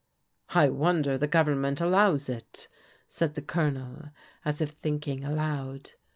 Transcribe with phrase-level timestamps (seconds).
[0.49, 2.67] "I wonder why the Government allows it,"
[3.07, 4.09] said the Colonel,
[4.43, 5.91] as if thinking aloud.